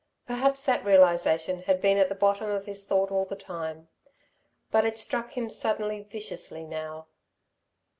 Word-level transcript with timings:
Perhaps 0.25 0.63
that 0.63 0.83
realisation 0.83 1.61
had 1.61 1.79
been 1.79 1.99
at 1.99 2.09
the 2.09 2.15
bottom 2.15 2.49
of 2.49 2.65
his 2.65 2.85
thought 2.87 3.11
all 3.11 3.25
the 3.25 3.35
time; 3.35 3.87
but 4.71 4.83
it 4.83 4.97
struck 4.97 5.37
him 5.37 5.47
suddenly, 5.47 6.01
viciously, 6.01 6.63
now. 6.63 7.05